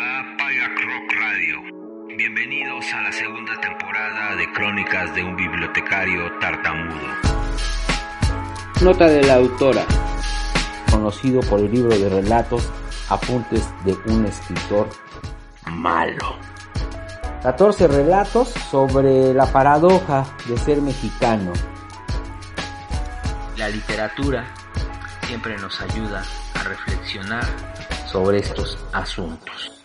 Hola, 0.00 0.24
Pirate 0.38 0.80
Rock 0.80 1.12
Radio. 1.20 2.16
Bienvenidos 2.16 2.86
a 2.94 3.02
la 3.02 3.12
segunda 3.12 3.60
temporada 3.60 4.34
de 4.34 4.50
Crónicas 4.50 5.14
de 5.14 5.22
un 5.22 5.36
bibliotecario 5.36 6.38
tartamudo. 6.38 7.06
Nota 8.80 9.04
de 9.08 9.22
la 9.24 9.34
autora, 9.34 9.84
conocido 10.90 11.42
por 11.42 11.60
el 11.60 11.70
libro 11.70 11.98
de 11.98 12.08
relatos 12.08 12.66
Apuntes 13.10 13.68
de 13.84 13.92
un 14.10 14.24
escritor 14.24 14.88
malo. 15.66 16.38
14 17.42 17.86
relatos 17.88 18.48
sobre 18.70 19.34
la 19.34 19.52
paradoja 19.52 20.24
de 20.46 20.56
ser 20.56 20.80
mexicano. 20.80 21.52
La 23.58 23.68
literatura 23.68 24.46
siempre 25.26 25.58
nos 25.58 25.78
ayuda 25.82 26.24
a 26.54 26.62
reflexionar 26.62 27.44
sobre 28.06 28.38
estos 28.38 28.78
asuntos. 28.94 29.79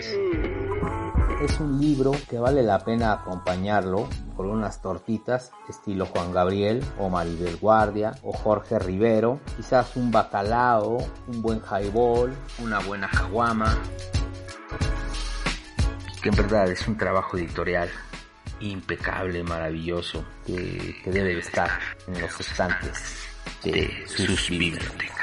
Es 0.00 1.60
un 1.60 1.80
libro 1.80 2.12
que 2.28 2.38
vale 2.38 2.62
la 2.62 2.78
pena 2.78 3.12
acompañarlo 3.12 4.08
con 4.36 4.50
unas 4.50 4.80
tortitas 4.80 5.52
estilo 5.68 6.06
Juan 6.06 6.32
Gabriel 6.32 6.82
o 6.98 7.10
Maribel 7.10 7.56
Guardia 7.56 8.14
o 8.22 8.32
Jorge 8.32 8.78
Rivero, 8.78 9.40
quizás 9.56 9.96
un 9.96 10.10
bacalao, 10.10 10.98
un 11.26 11.42
buen 11.42 11.60
highball, 11.60 12.34
una 12.62 12.78
buena 12.80 13.08
caguama, 13.10 13.78
que 16.22 16.28
en 16.30 16.36
verdad 16.36 16.70
es 16.70 16.88
un 16.88 16.96
trabajo 16.96 17.36
editorial 17.36 17.90
impecable, 18.60 19.42
maravilloso, 19.42 20.24
que, 20.46 20.96
que 21.02 21.10
debe 21.10 21.38
estar 21.38 21.70
en 22.06 22.20
los 22.20 22.40
estantes 22.40 23.26
de 23.64 24.04
sus 24.06 24.48
bibliotecas. 24.48 25.19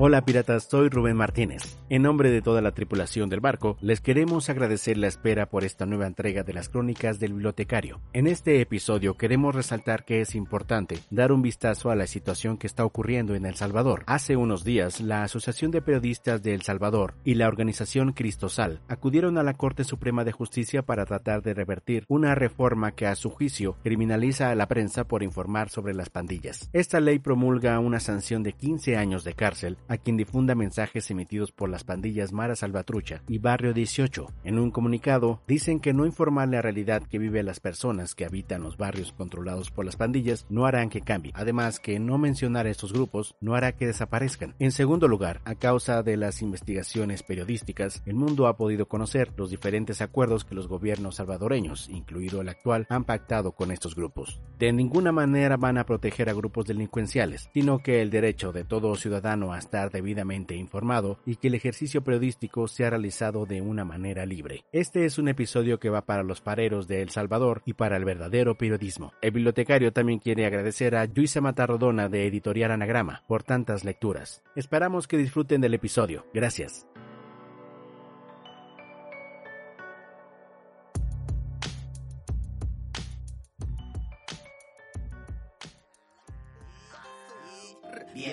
Hola 0.00 0.24
piratas, 0.24 0.68
soy 0.70 0.90
Rubén 0.90 1.16
Martínez. 1.16 1.76
En 1.88 2.02
nombre 2.02 2.30
de 2.30 2.40
toda 2.40 2.62
la 2.62 2.70
tripulación 2.70 3.28
del 3.28 3.40
barco, 3.40 3.76
les 3.80 4.00
queremos 4.00 4.48
agradecer 4.48 4.96
la 4.96 5.08
espera 5.08 5.50
por 5.50 5.64
esta 5.64 5.86
nueva 5.86 6.06
entrega 6.06 6.44
de 6.44 6.52
las 6.52 6.68
crónicas 6.68 7.18
del 7.18 7.32
bibliotecario. 7.32 8.00
En 8.12 8.28
este 8.28 8.60
episodio 8.60 9.14
queremos 9.14 9.56
resaltar 9.56 10.04
que 10.04 10.20
es 10.20 10.36
importante 10.36 11.00
dar 11.10 11.32
un 11.32 11.42
vistazo 11.42 11.90
a 11.90 11.96
la 11.96 12.06
situación 12.06 12.58
que 12.58 12.68
está 12.68 12.84
ocurriendo 12.84 13.34
en 13.34 13.44
El 13.44 13.56
Salvador. 13.56 14.04
Hace 14.06 14.36
unos 14.36 14.62
días, 14.62 15.00
la 15.00 15.24
Asociación 15.24 15.72
de 15.72 15.82
Periodistas 15.82 16.44
de 16.44 16.54
El 16.54 16.62
Salvador 16.62 17.14
y 17.24 17.34
la 17.34 17.48
organización 17.48 18.12
Cristosal 18.12 18.80
acudieron 18.86 19.36
a 19.36 19.42
la 19.42 19.54
Corte 19.54 19.82
Suprema 19.82 20.22
de 20.22 20.30
Justicia 20.30 20.82
para 20.82 21.06
tratar 21.06 21.42
de 21.42 21.54
revertir 21.54 22.04
una 22.06 22.36
reforma 22.36 22.92
que 22.92 23.08
a 23.08 23.16
su 23.16 23.30
juicio 23.30 23.74
criminaliza 23.82 24.50
a 24.50 24.54
la 24.54 24.68
prensa 24.68 25.08
por 25.08 25.24
informar 25.24 25.70
sobre 25.70 25.92
las 25.92 26.08
pandillas. 26.08 26.70
Esta 26.72 27.00
ley 27.00 27.18
promulga 27.18 27.80
una 27.80 27.98
sanción 27.98 28.44
de 28.44 28.52
15 28.52 28.96
años 28.96 29.24
de 29.24 29.34
cárcel 29.34 29.76
a 29.88 29.96
quien 29.96 30.16
difunda 30.16 30.54
mensajes 30.54 31.10
emitidos 31.10 31.52
por 31.52 31.68
las 31.68 31.84
pandillas 31.84 32.32
Mara 32.32 32.56
Salvatrucha 32.56 33.22
y 33.26 33.38
Barrio 33.38 33.72
18. 33.72 34.26
En 34.44 34.58
un 34.58 34.70
comunicado, 34.70 35.42
dicen 35.46 35.80
que 35.80 35.92
no 35.92 36.06
informar 36.06 36.48
la 36.48 36.62
realidad 36.62 37.02
que 37.02 37.18
viven 37.18 37.46
las 37.46 37.60
personas 37.60 38.14
que 38.14 38.24
habitan 38.24 38.62
los 38.62 38.76
barrios 38.76 39.12
controlados 39.12 39.70
por 39.70 39.84
las 39.84 39.96
pandillas 39.96 40.46
no 40.48 40.66
harán 40.66 40.90
que 40.90 41.00
cambie. 41.00 41.32
Además, 41.34 41.80
que 41.80 41.98
no 41.98 42.18
mencionar 42.18 42.66
a 42.66 42.70
estos 42.70 42.92
grupos 42.92 43.34
no 43.40 43.54
hará 43.54 43.72
que 43.72 43.86
desaparezcan. 43.86 44.54
En 44.58 44.72
segundo 44.72 45.08
lugar, 45.08 45.40
a 45.44 45.54
causa 45.54 46.02
de 46.02 46.16
las 46.16 46.42
investigaciones 46.42 47.22
periodísticas, 47.22 48.02
el 48.06 48.14
mundo 48.14 48.46
ha 48.46 48.56
podido 48.56 48.86
conocer 48.86 49.32
los 49.36 49.50
diferentes 49.50 50.00
acuerdos 50.00 50.44
que 50.44 50.54
los 50.54 50.68
gobiernos 50.68 51.16
salvadoreños, 51.16 51.88
incluido 51.88 52.40
el 52.40 52.48
actual, 52.48 52.86
han 52.88 53.04
pactado 53.04 53.52
con 53.52 53.70
estos 53.70 53.94
grupos. 53.94 54.40
De 54.58 54.72
ninguna 54.72 55.12
manera 55.12 55.56
van 55.56 55.78
a 55.78 55.84
proteger 55.84 56.28
a 56.28 56.34
grupos 56.34 56.66
delincuenciales, 56.66 57.48
sino 57.54 57.78
que 57.78 58.02
el 58.02 58.10
derecho 58.10 58.52
de 58.52 58.64
todo 58.64 58.94
ciudadano 58.96 59.52
a 59.52 59.58
debidamente 59.86 60.56
informado 60.56 61.18
y 61.24 61.36
que 61.36 61.48
el 61.48 61.54
ejercicio 61.54 62.02
periodístico 62.02 62.66
sea 62.68 62.90
realizado 62.90 63.46
de 63.46 63.60
una 63.60 63.84
manera 63.84 64.26
libre. 64.26 64.64
Este 64.72 65.04
es 65.04 65.18
un 65.18 65.28
episodio 65.28 65.78
que 65.78 65.90
va 65.90 66.02
para 66.02 66.22
los 66.22 66.40
pareros 66.40 66.88
de 66.88 67.02
El 67.02 67.10
Salvador 67.10 67.62
y 67.64 67.74
para 67.74 67.96
el 67.96 68.04
verdadero 68.04 68.56
periodismo. 68.56 69.12
El 69.22 69.30
bibliotecario 69.30 69.92
también 69.92 70.18
quiere 70.18 70.46
agradecer 70.46 70.96
a 70.96 71.06
Luisa 71.06 71.40
Matarrodona 71.40 72.08
de 72.08 72.26
Editorial 72.26 72.72
Anagrama 72.72 73.22
por 73.28 73.44
tantas 73.44 73.84
lecturas. 73.84 74.42
Esperamos 74.56 75.06
que 75.06 75.16
disfruten 75.16 75.60
del 75.60 75.74
episodio. 75.74 76.26
Gracias. 76.34 76.88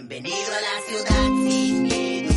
Bienvenido 0.07 0.37
a 0.37 0.61
la 0.61 0.87
ciudad 0.87 1.49
sin 1.49 1.83
miedo. 1.83 2.33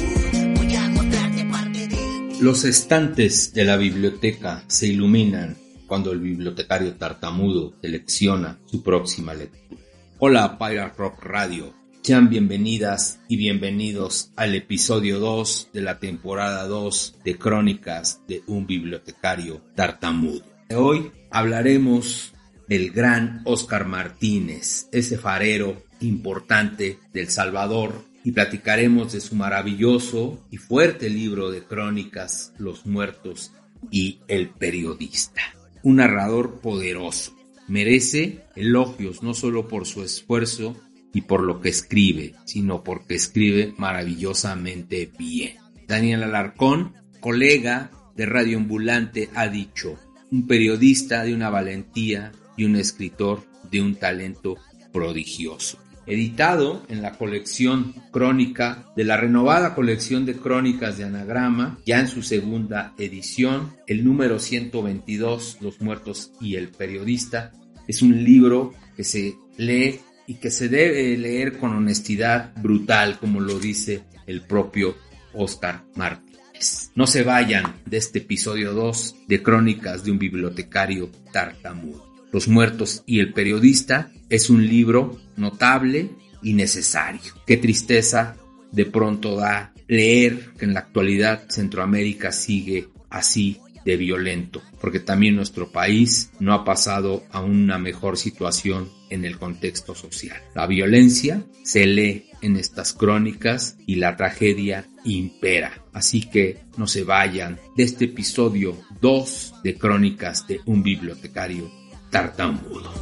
Voy 0.57 0.75
a 0.75 0.89
mostrarte 0.89 1.45
parte 1.45 1.87
de 1.89 2.43
Los 2.43 2.65
estantes 2.65 3.53
de 3.53 3.65
la 3.65 3.77
biblioteca 3.77 4.65
se 4.69 4.87
iluminan 4.87 5.55
cuando 5.87 6.13
el 6.13 6.21
bibliotecario 6.21 6.95
tartamudo 6.95 7.75
selecciona 7.83 8.59
su 8.65 8.83
próxima 8.83 9.35
lectura. 9.35 9.83
Hola 10.19 10.57
Pirate 10.59 10.95
Rock 10.97 11.23
Radio, 11.25 11.75
sean 12.01 12.31
bienvenidas 12.31 13.21
y 13.29 13.37
bienvenidos 13.37 14.31
al 14.37 14.55
episodio 14.55 15.19
2 15.19 15.69
de 15.75 15.83
la 15.83 15.99
temporada 15.99 16.67
2 16.67 17.17
de 17.23 17.37
Crónicas 17.37 18.23
de 18.27 18.43
un 18.47 18.67
bibliotecario 18.67 19.61
tartamudo. 19.75 20.43
Hoy 20.75 21.13
hablaremos 21.31 22.33
del 22.67 22.93
gran 22.93 23.43
Oscar 23.45 23.87
Martínez, 23.87 24.89
ese 24.91 25.19
farero 25.19 25.83
importante 26.01 26.99
del 27.13 27.29
Salvador, 27.29 28.09
y 28.25 28.33
platicaremos 28.33 29.13
de 29.13 29.21
su 29.21 29.37
maravilloso 29.37 30.45
y 30.51 30.59
fuerte 30.59 31.09
libro 31.09 31.51
de 31.51 31.63
crónicas, 31.63 32.53
Los 32.59 32.85
Muertos 32.85 33.53
y 33.91 34.21
el 34.29 34.51
Periodista. 34.51 35.41
Un 35.83 35.97
narrador 35.97 36.61
poderoso. 36.61 37.35
Merece 37.69 38.45
elogios 38.57 39.23
no 39.23 39.35
solo 39.35 39.69
por 39.69 39.87
su 39.87 40.03
esfuerzo 40.03 40.77
y 41.15 41.23
por 41.23 41.43
lo 41.43 41.61
que 41.61 41.71
escribe, 41.71 42.35
sino 42.45 42.83
porque 42.83 43.15
escribe 43.15 43.75
maravillosamente 43.79 45.11
bien. 45.19 45.57
Daniel 45.87 46.25
Alarcón, 46.25 46.95
colega 47.21 47.91
de 48.15 48.27
Radio 48.27 48.59
Ambulante, 48.59 49.31
ha 49.35 49.49
dicho, 49.49 49.99
un 50.31 50.47
periodista 50.47 51.25
de 51.25 51.35
una 51.35 51.51
valentía 51.51 52.33
y 52.57 52.65
un 52.65 52.77
escritor 52.77 53.45
de 53.71 53.81
un 53.81 53.95
talento 53.95 54.57
prodigioso. 54.93 55.79
Editado 56.09 56.87
en 56.89 57.03
la 57.03 57.19
colección 57.19 57.95
crónica 58.11 58.87
de 58.97 59.05
la 59.05 59.19
renovada 59.19 59.75
colección 59.75 60.25
de 60.25 60.37
crónicas 60.37 60.97
de 60.97 61.05
Anagrama, 61.05 61.79
ya 61.85 62.01
en 62.01 62.09
su 62.09 62.23
segunda 62.23 62.95
edición, 62.97 63.75
el 63.87 64.05
número 64.05 64.39
122, 64.39 65.59
Los 65.61 65.83
Muertos 65.83 66.33
y 66.41 66.57
el 66.57 66.69
Periodista, 66.69 67.53
es 67.87 68.01
un 68.01 68.25
libro 68.25 68.73
que 68.97 69.05
se 69.05 69.37
lee 69.59 70.01
y 70.27 70.37
que 70.37 70.51
se 70.51 70.71
debe 70.71 71.15
leer 71.19 71.59
con 71.59 71.77
honestidad 71.77 72.55
brutal, 72.57 73.19
como 73.19 73.41
lo 73.41 73.59
dice 73.59 74.05
el 74.27 74.41
propio 74.41 74.97
Oscar 75.35 75.85
Martínez. 75.95 76.91
No 76.95 77.07
se 77.07 77.23
vayan 77.23 77.83
de 77.85 77.99
este 77.99 78.21
episodio 78.21 78.73
2 78.73 79.27
de 79.29 79.43
Crónicas 79.43 80.05
de 80.05 80.11
un 80.11 80.19
bibliotecario 80.19 81.11
tartamudo. 81.33 82.08
Los 82.33 82.49
muertos 82.49 83.03
y 83.07 83.21
el 83.21 83.33
periodista 83.33 84.13
es 84.29 84.51
un 84.51 84.67
libro 84.67 85.19
notable 85.37 86.11
y 86.43 86.53
necesario. 86.55 87.21
Qué 87.47 87.57
tristeza 87.57 88.37
de 88.71 88.85
pronto 88.85 89.37
da 89.37 89.73
leer 89.87 90.53
que 90.59 90.67
en 90.67 90.75
la 90.75 90.81
actualidad 90.81 91.49
Centroamérica 91.49 92.31
sigue 92.33 92.89
así 93.09 93.59
de 93.85 93.97
violento, 93.97 94.61
porque 94.81 95.01
también 95.01 95.37
nuestro 95.37 95.73
país 95.73 96.31
no 96.41 96.53
ha 96.53 96.65
pasado 96.65 97.25
a 97.31 97.41
una 97.41 97.79
mejor 97.79 98.19
situación 98.19 98.91
en 99.09 99.25
el 99.25 99.39
contexto 99.39 99.95
social. 99.95 100.37
La 100.55 100.67
violencia 100.67 101.43
se 101.63 101.87
lee 101.87 102.27
en 102.43 102.57
estas 102.57 102.93
crónicas 102.93 103.79
y 103.87 103.95
la 103.95 104.17
tragedia 104.17 104.87
impera. 105.05 105.85
Así 105.95 106.29
que 106.29 106.59
no 106.77 106.87
se 106.87 107.05
vayan 107.05 107.59
de 107.77 107.85
este 107.85 108.05
episodio 108.07 108.77
2 109.01 109.55
de 109.65 109.75
Crónicas 109.77 110.47
de 110.47 110.61
un 110.67 110.83
bibliotecario 110.83 111.71
tartamudo. 112.11 112.93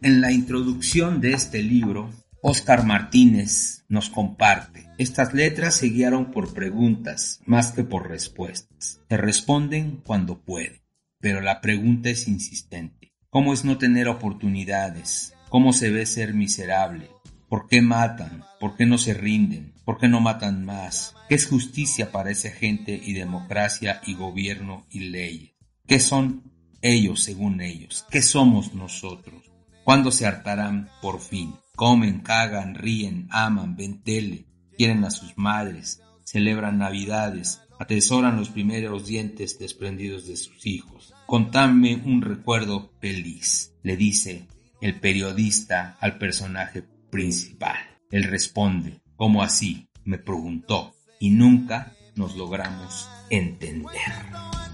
En 0.00 0.20
la 0.20 0.30
introducción 0.32 1.20
de 1.20 1.32
este 1.32 1.62
libro, 1.62 2.10
Oscar 2.40 2.84
Martínez 2.84 3.84
nos 3.88 4.08
comparte. 4.10 4.88
Estas 4.96 5.34
letras 5.34 5.74
se 5.76 5.88
guiaron 5.88 6.30
por 6.30 6.54
preguntas 6.54 7.40
más 7.46 7.72
que 7.72 7.84
por 7.84 8.08
respuestas. 8.08 9.00
Se 9.08 9.16
responden 9.16 10.00
cuando 10.04 10.40
pueden, 10.40 10.82
pero 11.20 11.40
la 11.40 11.60
pregunta 11.60 12.10
es 12.10 12.28
insistente. 12.28 13.12
¿Cómo 13.30 13.52
es 13.52 13.64
no 13.64 13.76
tener 13.76 14.08
oportunidades? 14.08 15.34
¿Cómo 15.48 15.72
se 15.72 15.90
ve 15.90 16.06
ser 16.06 16.32
miserable? 16.32 17.10
¿Por 17.48 17.66
qué 17.66 17.82
matan? 17.82 18.44
¿Por 18.60 18.76
qué 18.76 18.86
no 18.86 18.98
se 18.98 19.14
rinden? 19.14 19.74
¿Por 19.84 19.98
qué 19.98 20.08
no 20.08 20.20
matan 20.20 20.64
más? 20.64 21.14
¿Qué 21.28 21.34
es 21.34 21.46
justicia 21.46 22.12
para 22.12 22.30
esa 22.30 22.50
gente 22.50 23.00
y 23.02 23.14
democracia 23.14 24.00
y 24.06 24.14
gobierno 24.14 24.86
y 24.90 25.10
leyes? 25.10 25.57
¿Qué 25.88 26.00
son 26.00 26.42
ellos 26.82 27.22
según 27.22 27.62
ellos? 27.62 28.04
¿Qué 28.10 28.20
somos 28.20 28.74
nosotros? 28.74 29.50
¿Cuándo 29.84 30.10
se 30.10 30.26
hartarán 30.26 30.90
por 31.00 31.18
fin? 31.18 31.54
Comen, 31.76 32.20
cagan, 32.20 32.74
ríen, 32.74 33.26
aman, 33.30 33.74
ven 33.74 34.02
tele, 34.02 34.44
quieren 34.76 35.02
a 35.06 35.10
sus 35.10 35.38
madres, 35.38 36.02
celebran 36.24 36.76
navidades, 36.76 37.62
atesoran 37.78 38.36
los 38.36 38.50
primeros 38.50 39.06
dientes 39.06 39.58
desprendidos 39.58 40.26
de 40.26 40.36
sus 40.36 40.66
hijos. 40.66 41.14
Contadme 41.24 42.02
un 42.04 42.20
recuerdo 42.20 42.92
feliz, 43.00 43.72
le 43.82 43.96
dice 43.96 44.46
el 44.82 45.00
periodista 45.00 45.96
al 46.00 46.18
personaje 46.18 46.84
principal. 47.10 47.78
Él 48.10 48.24
responde, 48.24 49.00
¿cómo 49.16 49.42
así? 49.42 49.88
me 50.04 50.18
preguntó, 50.18 50.94
y 51.18 51.30
nunca 51.30 51.94
nos 52.14 52.36
logramos 52.36 53.08
entender. 53.30 54.67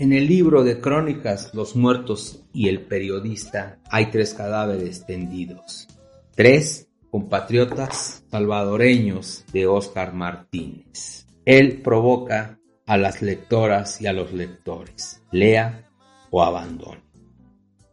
En 0.00 0.14
el 0.14 0.28
libro 0.28 0.64
de 0.64 0.80
crónicas 0.80 1.52
Los 1.52 1.76
muertos 1.76 2.42
y 2.54 2.70
el 2.70 2.80
periodista 2.80 3.76
hay 3.90 4.06
tres 4.06 4.32
cadáveres 4.32 5.04
tendidos. 5.04 5.88
Tres 6.34 6.88
compatriotas 7.10 8.24
salvadoreños 8.30 9.44
de 9.52 9.66
Óscar 9.66 10.14
Martínez. 10.14 11.26
Él 11.44 11.82
provoca 11.82 12.58
a 12.86 12.96
las 12.96 13.20
lectoras 13.20 14.00
y 14.00 14.06
a 14.06 14.14
los 14.14 14.32
lectores. 14.32 15.22
Lea 15.32 15.90
o 16.30 16.42
abandone. 16.42 17.02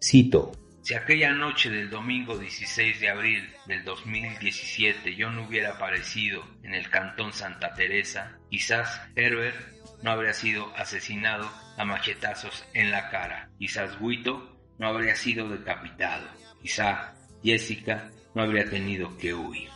Cito. 0.02 0.54
Si 0.84 0.94
aquella 0.94 1.34
noche 1.34 1.70
del 1.70 1.90
domingo 1.90 2.38
16 2.38 3.02
de 3.02 3.10
abril 3.10 3.44
del 3.66 3.84
2017 3.84 5.14
yo 5.18 5.30
no 5.30 5.46
hubiera 5.46 5.72
aparecido 5.72 6.46
en 6.64 6.74
el 6.74 6.90
cantón 6.90 7.34
Santa 7.34 7.74
Teresa, 7.74 8.40
quizás 8.50 9.02
Herbert 9.18 9.77
no 10.02 10.12
habría 10.12 10.34
sido 10.34 10.68
asesinado 10.76 11.50
a 11.78 11.86
machetazos 11.86 12.64
en 12.74 12.92
la 12.92 13.10
cara, 13.10 13.50
quizás 13.58 14.00
Guito 14.00 14.58
no 14.78 14.88
habría 14.88 15.16
sido 15.16 15.50
decapitado, 15.50 16.28
quizá 16.62 17.14
Jessica 17.44 18.12
no 18.36 18.44
habría 18.44 18.70
tenido 18.70 19.18
que 19.18 19.34
huir. 19.34 19.70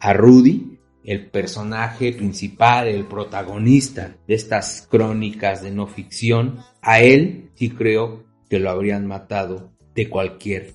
A 0.00 0.12
Rudy, 0.12 0.78
el 1.04 1.26
personaje 1.26 2.12
principal, 2.12 2.88
el 2.88 3.06
protagonista 3.06 4.16
de 4.26 4.34
estas 4.34 4.86
crónicas 4.90 5.62
de 5.62 5.70
no 5.70 5.86
ficción, 5.86 6.60
a 6.80 7.00
él 7.00 7.50
sí 7.54 7.70
creo 7.70 8.24
que 8.48 8.58
lo 8.58 8.70
habrían 8.70 9.06
matado 9.06 9.72
de 9.94 10.08
cualquier 10.08 10.74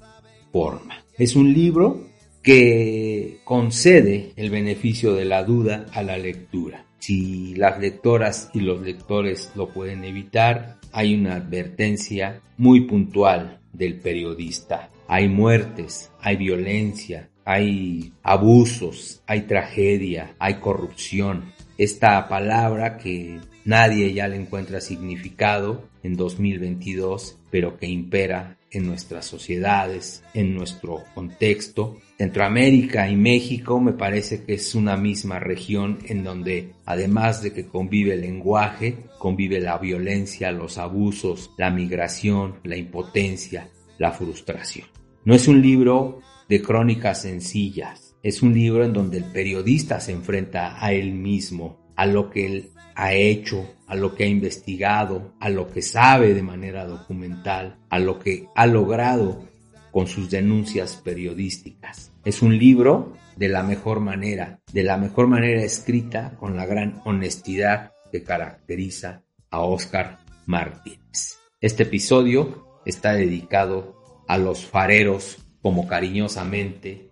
forma. 0.51 1.03
Es 1.17 1.35
un 1.35 1.53
libro 1.53 2.07
que 2.41 3.39
concede 3.43 4.31
el 4.35 4.49
beneficio 4.49 5.13
de 5.13 5.25
la 5.25 5.43
duda 5.43 5.85
a 5.93 6.01
la 6.01 6.17
lectura. 6.17 6.86
Si 6.99 7.55
las 7.55 7.79
lectoras 7.79 8.49
y 8.53 8.61
los 8.61 8.81
lectores 8.81 9.51
lo 9.55 9.69
pueden 9.69 10.03
evitar, 10.03 10.77
hay 10.91 11.15
una 11.15 11.35
advertencia 11.35 12.41
muy 12.57 12.81
puntual 12.81 13.59
del 13.73 13.99
periodista. 13.99 14.89
Hay 15.07 15.29
muertes, 15.29 16.11
hay 16.19 16.35
violencia, 16.35 17.29
hay 17.45 18.11
abusos, 18.23 19.21
hay 19.25 19.41
tragedia, 19.41 20.35
hay 20.39 20.55
corrupción. 20.55 21.53
Esta 21.77 22.27
palabra 22.27 22.97
que 22.97 23.39
nadie 23.63 24.13
ya 24.13 24.27
le 24.27 24.37
encuentra 24.37 24.81
significado 24.81 25.87
en 26.03 26.17
2022, 26.17 27.37
pero 27.51 27.77
que 27.77 27.87
impera 27.87 28.56
en 28.71 28.85
nuestras 28.85 29.25
sociedades, 29.25 30.23
en 30.33 30.53
nuestro 30.53 31.03
contexto. 31.13 31.97
Centroamérica 32.17 33.09
y 33.09 33.15
México 33.15 33.79
me 33.79 33.93
parece 33.93 34.43
que 34.43 34.55
es 34.55 34.75
una 34.75 34.97
misma 34.97 35.39
región 35.39 35.99
en 36.05 36.23
donde, 36.23 36.73
además 36.85 37.41
de 37.41 37.53
que 37.53 37.67
convive 37.67 38.13
el 38.13 38.21
lenguaje, 38.21 38.97
convive 39.19 39.59
la 39.59 39.77
violencia, 39.77 40.51
los 40.51 40.77
abusos, 40.77 41.51
la 41.57 41.69
migración, 41.69 42.59
la 42.63 42.77
impotencia, 42.77 43.69
la 43.97 44.11
frustración. 44.11 44.87
No 45.23 45.35
es 45.35 45.47
un 45.47 45.61
libro 45.61 46.21
de 46.49 46.61
crónicas 46.61 47.21
sencillas, 47.21 48.15
es 48.23 48.41
un 48.41 48.53
libro 48.53 48.83
en 48.83 48.93
donde 48.93 49.17
el 49.17 49.25
periodista 49.25 49.99
se 49.99 50.11
enfrenta 50.11 50.83
a 50.83 50.91
él 50.93 51.13
mismo, 51.13 51.77
a 51.95 52.05
lo 52.05 52.29
que 52.29 52.45
él 52.45 52.71
ha 52.97 53.13
hecho, 53.13 53.75
a 53.85 53.95
lo 53.95 54.15
que 54.15 54.23
ha 54.23 54.27
investigado, 54.27 55.35
a 55.39 55.49
lo 55.49 55.69
que 55.69 55.83
sabe 55.83 56.33
de 56.33 56.41
manera 56.41 56.85
documental, 56.85 57.77
a 57.89 57.99
lo 57.99 58.17
que 58.17 58.47
ha 58.55 58.65
logrado 58.65 59.43
con 59.91 60.07
sus 60.07 60.31
denuncias 60.31 60.95
periodísticas. 60.95 62.11
Es 62.25 62.41
un 62.41 62.57
libro 62.57 63.13
de 63.35 63.49
la 63.49 63.61
mejor 63.61 63.99
manera, 63.99 64.59
de 64.73 64.81
la 64.81 64.97
mejor 64.97 65.27
manera 65.27 65.61
escrita 65.61 66.35
con 66.39 66.57
la 66.57 66.65
gran 66.65 66.99
honestidad 67.05 67.91
que 68.11 68.23
caracteriza 68.23 69.21
a 69.51 69.61
Oscar 69.61 70.19
Martínez. 70.47 71.37
Este 71.61 71.83
episodio 71.83 72.81
está 72.83 73.13
dedicado 73.13 74.23
a 74.27 74.39
los 74.39 74.65
fareros 74.65 75.37
como 75.61 75.87
cariñosamente 75.87 77.11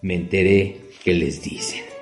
me 0.00 0.14
enteré 0.14 0.80
que 1.02 1.12
les 1.12 1.42
dicen. 1.42 1.97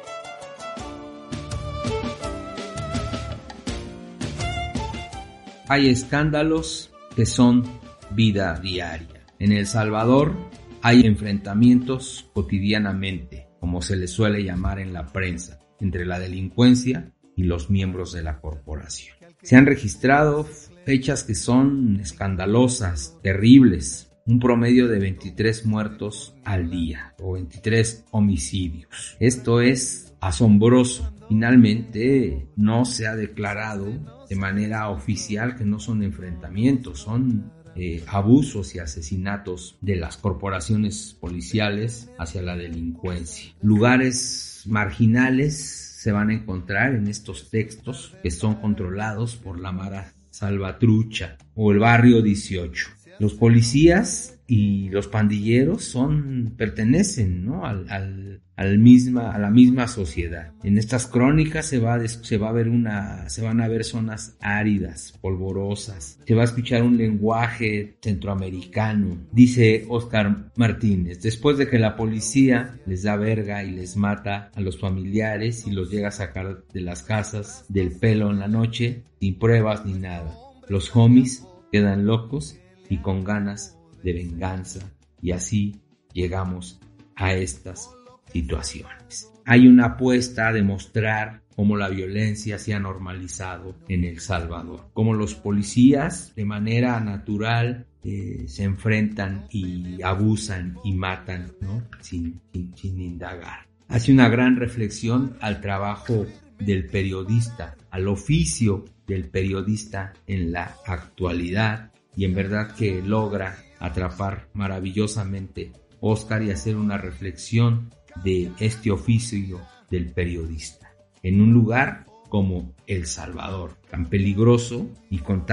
Hay 5.69 5.89
escándalos 5.89 6.93
que 7.17 7.27
son 7.27 7.65
vida 8.13 8.61
diaria. 8.61 9.27
En 9.41 9.51
El 9.51 9.67
Salvador 9.67 10.37
hay 10.81 11.05
enfrentamientos 11.05 12.31
cotidianamente, 12.33 13.49
como 13.59 13.83
se 13.83 13.97
les 13.97 14.13
suele 14.13 14.45
llamar 14.45 14.79
en 14.79 14.93
la 14.93 15.07
prensa, 15.07 15.59
entre 15.81 16.07
la 16.07 16.21
delincuencia 16.21 17.13
y 17.35 17.43
los 17.43 17.69
miembros 17.69 18.13
de 18.13 18.23
la 18.23 18.41
corporación. 18.41 19.17
Se 19.43 19.57
han 19.57 19.67
registrado 19.67 20.45
fechas 20.85 21.25
que 21.25 21.35
son 21.35 21.99
escandalosas, 22.01 23.19
terribles, 23.25 24.13
un 24.25 24.39
promedio 24.39 24.87
de 24.87 25.01
23 25.01 25.67
muertos 25.67 26.37
al 26.45 26.71
día 26.71 27.15
o 27.19 27.33
23 27.33 28.05
homicidios. 28.13 29.17
Esto 29.19 29.61
es 29.61 30.06
asombroso. 30.27 31.13
Finalmente 31.29 32.49
no 32.57 32.85
se 32.85 33.07
ha 33.07 33.17
declarado 33.17 33.87
de 34.29 34.37
manera 34.37 34.89
oficial 34.91 35.57
que 35.57 35.65
no 35.65 35.79
son 35.79 36.03
enfrentamientos, 36.03 37.01
son 37.01 37.53
eh, 37.75 38.03
abusos 38.07 38.75
y 38.75 38.79
asesinatos 38.79 39.77
de 39.81 39.97
las 39.97 40.17
corporaciones 40.17 41.17
policiales 41.21 42.11
hacia 42.19 42.43
la 42.43 42.57
delincuencia. 42.57 43.55
Lugares 43.61 44.63
marginales 44.67 45.57
se 45.57 46.13
van 46.13 46.31
a 46.31 46.35
encontrar 46.35 46.95
en 46.95 47.09
estos 47.09 47.51
textos 47.51 48.15
que 48.23 48.31
son 48.31 48.57
controlados 48.57 49.37
por 49.37 49.61
la 49.61 49.73
Mara 49.73 50.13
Salvatrucha 50.31 51.37
o 51.55 51.73
el 51.73 51.79
barrio 51.79 52.23
18. 52.23 52.96
Los 53.19 53.35
policías 53.35 54.37
y 54.47 54.89
los 54.91 55.09
pandilleros 55.09 55.85
son 55.85 56.55
pertenecen 56.57 57.45
¿no? 57.45 57.67
al, 57.67 58.41
misma 58.79 59.33
a 59.33 59.39
la 59.39 59.51
misma 59.51 59.89
sociedad. 59.89 60.53
En 60.63 60.79
estas 60.79 61.07
crónicas 61.07 61.67
se 61.67 61.79
va 61.79 62.07
se 62.07 62.39
va 62.39 62.51
a 62.51 62.53
ver 62.53 62.69
una 62.69 63.29
se 63.29 63.43
van 63.43 63.61
a 63.61 63.69
ver 63.69 63.85
zonas 63.85 64.37
áridas 64.41 65.15
polvorosas. 65.21 66.21
Se 66.27 66.35
va 66.35 66.43
a 66.43 66.45
escuchar 66.45 66.83
un 66.83 66.97
lenguaje 66.97 67.97
centroamericano. 68.01 69.19
Dice 69.33 69.85
Oscar 69.89 70.53
Martínez 70.57 71.23
después 71.23 71.59
de 71.59 71.69
que 71.69 71.79
la 71.79 71.97
policía 71.97 72.79
les 72.87 73.03
da 73.03 73.17
verga 73.17 73.65
y 73.65 73.73
les 73.73 73.97
mata 73.97 74.51
a 74.55 74.61
los 74.61 74.79
familiares 74.79 75.67
y 75.67 75.73
los 75.73 75.91
llega 75.91 76.09
a 76.09 76.13
sacar 76.13 76.65
de 76.73 76.81
las 76.81 77.03
casas 77.03 77.65
del 77.69 77.91
pelo 77.93 78.31
en 78.31 78.39
la 78.39 78.49
noche 78.49 79.03
sin 79.21 79.39
pruebas 79.39 79.85
ni 79.85 79.95
nada 79.95 80.37
los 80.69 80.95
homies 80.95 81.47
quedan 81.73 82.07
locos 82.07 82.59
y 82.89 82.99
con 82.99 83.25
ganas 83.25 83.79
de 84.03 84.13
venganza 84.13 84.81
y 85.23 85.33
así 85.33 85.81
llegamos 86.13 86.81
a 87.15 87.35
estas 87.35 87.91
situaciones. 88.33 89.33
Hay 89.45 89.69
una 89.69 89.87
apuesta 89.87 90.49
a 90.49 90.53
demostrar 90.53 91.43
cómo 91.55 91.77
la 91.77 91.89
violencia 91.89 92.59
se 92.59 92.75
ha 92.75 92.81
normalizado 92.81 93.77
en 93.89 94.05
El 94.05 94.21
Salvador, 94.21 94.91
cómo 94.93 95.15
los 95.15 95.35
policías 95.35 96.35
de 96.37 96.45
manera 96.45 97.01
natural 97.01 97.87
eh, 98.05 98.45
se 98.47 98.65
enfrentan 98.65 99.47
y 99.51 100.03
abusan 100.03 100.79
y 100.85 100.93
matan 100.93 101.53
¿no? 101.61 101.83
sin, 102.01 102.41
sin 102.75 103.01
indagar. 103.01 103.67
Hace 103.89 104.13
una 104.13 104.29
gran 104.29 104.57
reflexión 104.57 105.37
al 105.41 105.61
trabajo 105.61 106.27
del 106.59 106.87
periodista, 106.87 107.77
al 107.91 108.09
oficio 108.09 108.85
del 109.07 109.29
periodista 109.29 110.13
en 110.27 110.53
la 110.53 110.77
actualidad 110.87 111.93
y 112.17 112.25
en 112.25 112.35
verdad 112.35 112.75
que 112.75 113.03
logra 113.03 113.59
atrapar 113.79 114.49
maravillosamente 114.55 115.73
Oscar 116.01 116.43
y 116.43 116.51
hacer 116.51 116.77
una 116.77 116.97
reflexión 116.97 117.91
de 118.25 118.51
este 118.59 118.91
oficio 118.91 119.61
del 119.91 120.13
periodista 120.13 120.91
en 121.23 121.41
un 121.41 121.53
lugar 121.53 122.07
como 122.29 122.75
El 122.87 123.07
Salvador, 123.07 123.77
tan 123.91 124.07
peligroso 124.07 124.89
y 125.11 125.19
con, 125.19 125.45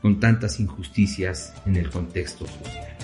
con 0.00 0.20
tantas 0.20 0.60
injusticias 0.60 1.54
en 1.66 1.76
el 1.76 1.90
contexto 1.90 2.46
social. 2.46 2.96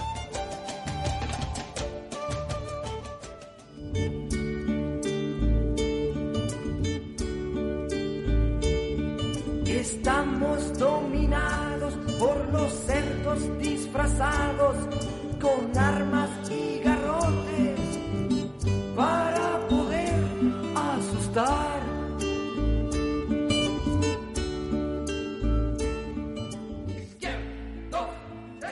Estamos 9.67 10.79
dominados 10.79 11.72
por 12.23 12.53
los 12.53 12.73
cerdos 12.73 13.59
disfrazados 13.59 14.77
con 15.41 15.77
armas 15.77 16.31
y 16.49 16.79
garrotes 16.79 17.81
para 18.95 19.67
poder 19.67 20.15
asustar. 20.77 21.83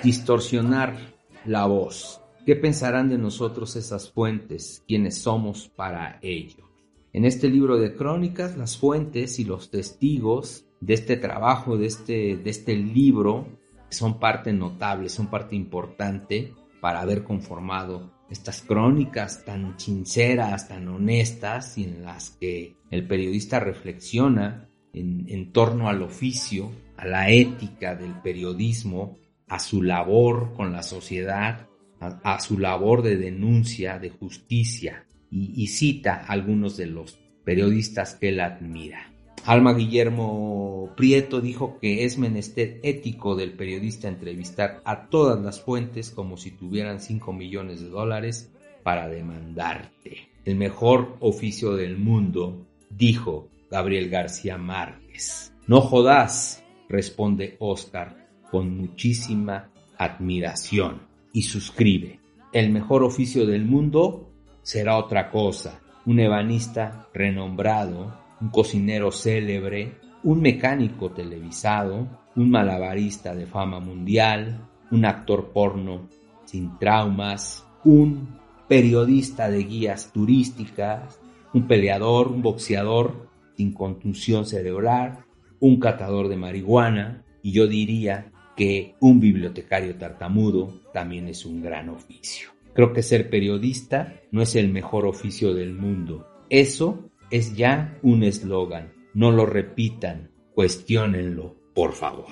Distorsionar 0.05 0.97
la 1.45 1.67
voz. 1.67 2.21
¿Qué 2.47 2.55
pensarán 2.55 3.09
de 3.09 3.19
nosotros 3.19 3.75
esas 3.75 4.13
fuentes? 4.13 4.85
¿Quiénes 4.87 5.19
somos 5.19 5.69
para 5.69 6.21
ello? 6.23 6.71
En 7.13 7.25
este 7.25 7.49
libro 7.49 7.79
de 7.79 7.97
crónicas, 7.97 8.57
las 8.57 8.79
fuentes 8.79 9.41
y 9.41 9.45
los 9.45 9.71
testigos 9.71 10.70
de 10.81 10.95
este 10.95 11.17
trabajo, 11.17 11.77
de 11.77 11.87
este, 11.87 12.37
de 12.37 12.51
este 12.51 12.77
libro, 12.77 13.47
son 13.91 14.19
parte 14.19 14.53
notable, 14.53 15.09
son 15.09 15.29
parte 15.29 15.57
importante 15.57 16.55
para 16.81 17.01
haber 17.01 17.25
conformado 17.25 18.13
estas 18.31 18.63
crónicas 18.63 19.45
tan 19.45 19.79
sinceras, 19.79 20.69
tan 20.69 20.89
honestas 20.89 21.77
y 21.77 21.85
en 21.85 22.05
las 22.05 22.31
que 22.31 22.77
el 22.91 23.07
periodista 23.07 23.61
reflexiona 23.61 24.69
en, 24.93 25.53
torno 25.53 25.89
al 25.89 26.03
oficio, 26.03 26.71
a 26.97 27.07
la 27.07 27.31
ética 27.31 27.95
del 27.95 28.15
periodismo, 28.23 29.19
a 29.49 29.59
su 29.59 29.83
labor 29.83 30.53
con 30.55 30.73
la 30.73 30.83
sociedad, 30.83 31.69
a, 32.01 32.41
su 32.41 32.59
labor 32.59 33.03
de 33.03 33.17
denuncia, 33.17 33.99
de 33.99 34.11
justicia, 34.11 35.07
y, 35.31 35.63
y 35.63 35.67
cita 35.69 36.15
a 36.15 36.33
algunos 36.33 36.77
de 36.77 36.87
los 36.87 37.19
periodistas 37.45 38.15
que 38.15 38.31
él 38.31 38.41
admira. 38.41 39.13
Alma 39.47 39.73
Guillermo 39.73 40.91
Prieto 40.97 41.41
dijo 41.41 41.79
que 41.81 42.05
es 42.05 42.19
menester 42.19 42.79
ético 42.83 43.35
del 43.35 43.53
periodista 43.53 44.07
entrevistar 44.09 44.83
a 44.85 45.09
todas 45.09 45.41
las 45.41 45.61
fuentes 45.63 46.11
como 46.11 46.37
si 46.37 46.51
tuvieran 46.51 47.01
5 47.01 47.33
millones 47.33 47.81
de 47.81 47.89
dólares 47.89 48.53
para 48.83 49.09
demandarte. 49.09 50.29
El 50.45 50.57
mejor 50.57 51.17
oficio 51.21 51.75
del 51.75 51.97
mundo, 51.97 52.67
dijo 52.91 53.49
Gabriel 53.71 54.11
García 54.11 54.59
Márquez. 54.59 55.55
No 55.67 55.81
jodas, 55.81 56.63
responde 56.89 57.57
Oscar 57.61 58.29
con 58.51 58.77
muchísima 58.77 59.71
admiración 59.97 61.03
y 61.33 61.43
suscribe. 61.43 62.21
El 62.53 62.71
mejor 62.71 63.05
oficio 63.05 63.47
del 63.47 63.65
mundo 63.65 64.31
será 64.63 64.97
otra 64.99 65.31
cosa. 65.31 65.81
Un 66.05 66.19
ebanista 66.19 67.09
renombrado 67.15 68.19
un 68.41 68.49
cocinero 68.49 69.13
célebre, 69.13 69.97
un 70.23 70.41
mecánico 70.41 71.11
televisado, 71.11 72.09
un 72.37 72.51
malabarista 72.51 73.35
de 73.35 73.47
fama 73.47 73.81
mundial, 73.81 74.69
un 74.91 75.05
actor 75.05 75.53
porno 75.53 76.09
sin 76.45 76.79
traumas, 76.79 77.67
un 77.85 78.39
periodista 78.69 79.49
de 79.49 79.65
guías 79.65 80.13
turísticas, 80.13 81.21
un 81.53 81.67
peleador, 81.67 82.29
un 82.29 82.43
boxeador 82.43 83.29
sin 83.57 83.73
contusión 83.73 84.47
cerebral, 84.47 85.25
un 85.61 85.79
catador 85.79 86.29
de 86.29 86.37
marihuana, 86.37 87.25
y 87.43 87.53
yo 87.53 87.67
diría 87.67 88.31
que 88.57 88.95
un 89.01 89.21
bibliotecario 89.21 89.97
tartamudo 89.97 90.81
también 90.93 91.29
es 91.29 91.45
un 91.45 91.63
gran 91.63 91.89
oficio. 91.89 92.51
Creo 92.75 92.93
que 92.93 93.03
ser 93.03 93.31
periodista 93.31 94.15
no 94.31 94.43
es 94.43 94.55
el 94.55 94.69
mejor 94.69 95.07
oficio 95.07 95.55
del 95.55 95.75
mundo. 95.75 96.27
Eso 96.49 97.10
es 97.31 97.55
ya 97.55 97.99
un 98.03 98.23
eslogan. 98.23 98.93
No 99.15 99.31
lo 99.31 99.47
repitan, 99.47 100.31
cuestionenlo, 100.55 101.57
por 101.75 101.93
favor. 101.93 102.27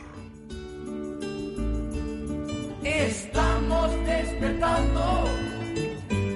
Estamos 2.84 3.90
despertando, 4.06 5.24